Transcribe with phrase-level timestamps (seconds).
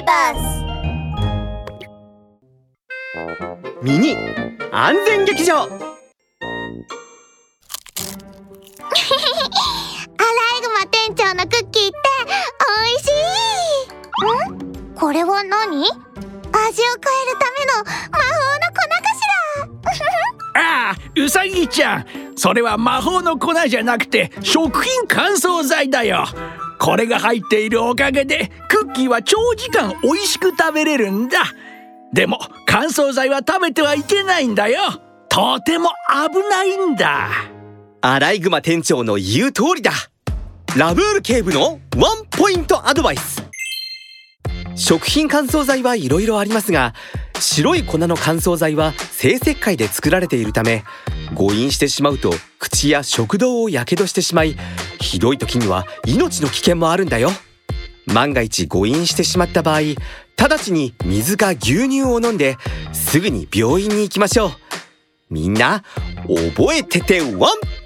[0.00, 0.64] ーバス
[3.82, 4.16] ミニ
[4.72, 5.62] 安全劇場。
[5.62, 5.68] アラ
[10.58, 11.96] イグマ店長のクッキーって
[12.66, 13.08] 美味し
[14.48, 14.52] い。
[14.52, 14.94] ん？
[14.94, 15.80] これは何？
[15.82, 17.72] 味を変えるための
[18.12, 18.24] 魔法
[18.58, 20.00] の粉かし
[20.54, 20.60] ら？
[20.90, 22.04] ああうさぎちゃん。
[22.36, 26.26] それは魔法の粉じゃなくて食品乾燥剤だよ
[26.80, 31.38] これが入っているおかげでクッキーは長時間美味しく食べれるんだ。
[32.12, 34.80] でも乾燥剤は食べてはいけないんだよ。
[35.28, 37.28] とても危ないんだ。
[38.00, 39.92] アライグマ店長の言う通りだ。
[40.76, 43.44] ラブール警部のワンポイントアドバイス。
[44.74, 46.94] 食品乾燥剤はいろいろありますが
[47.38, 50.84] 白い粉の乾燥剤は生石灰で作られているため
[51.34, 54.56] 誤飲してしまうと口や食道をやけどしてしまい
[55.00, 57.30] ひどい時には命の危険もあるんだよ。
[58.06, 59.80] 万が一誤飲してしまった場合
[60.36, 62.56] 直ちに水か牛乳を飲んで
[62.92, 64.50] すぐに病院に行きましょう。
[65.30, 65.84] みんな
[66.26, 67.79] 覚えててワン！